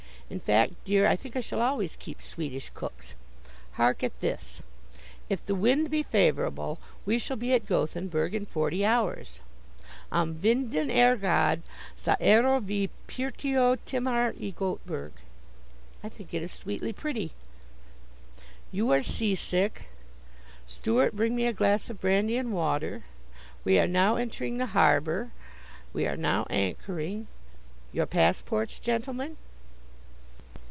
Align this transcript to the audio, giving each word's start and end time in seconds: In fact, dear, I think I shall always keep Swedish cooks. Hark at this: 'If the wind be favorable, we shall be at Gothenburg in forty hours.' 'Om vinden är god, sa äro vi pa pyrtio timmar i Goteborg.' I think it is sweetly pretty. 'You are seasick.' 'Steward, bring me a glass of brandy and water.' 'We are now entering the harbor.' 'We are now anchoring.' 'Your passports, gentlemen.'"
In 0.33 0.39
fact, 0.39 0.71
dear, 0.85 1.05
I 1.07 1.17
think 1.17 1.35
I 1.35 1.41
shall 1.41 1.59
always 1.59 1.97
keep 1.97 2.21
Swedish 2.21 2.71
cooks. 2.73 3.15
Hark 3.73 4.01
at 4.01 4.17
this: 4.21 4.61
'If 5.27 5.45
the 5.45 5.53
wind 5.53 5.91
be 5.91 6.03
favorable, 6.03 6.79
we 7.05 7.19
shall 7.19 7.35
be 7.35 7.51
at 7.51 7.65
Gothenburg 7.65 8.33
in 8.33 8.45
forty 8.45 8.85
hours.' 8.85 9.41
'Om 10.09 10.35
vinden 10.35 10.89
är 10.89 11.17
god, 11.19 11.63
sa 11.97 12.15
äro 12.21 12.61
vi 12.61 12.87
pa 12.87 12.93
pyrtio 13.07 13.75
timmar 13.85 14.33
i 14.39 14.53
Goteborg.' 14.53 15.11
I 16.01 16.07
think 16.07 16.33
it 16.33 16.41
is 16.41 16.53
sweetly 16.53 16.93
pretty. 16.93 17.33
'You 18.71 18.89
are 18.91 19.03
seasick.' 19.03 19.89
'Steward, 20.65 21.11
bring 21.11 21.35
me 21.35 21.45
a 21.45 21.51
glass 21.51 21.89
of 21.89 21.99
brandy 21.99 22.37
and 22.37 22.53
water.' 22.53 23.03
'We 23.65 23.79
are 23.79 23.87
now 23.87 24.15
entering 24.15 24.59
the 24.59 24.67
harbor.' 24.67 25.31
'We 25.91 26.07
are 26.07 26.15
now 26.15 26.47
anchoring.' 26.49 27.27
'Your 27.91 28.05
passports, 28.05 28.79
gentlemen.'" 28.79 29.35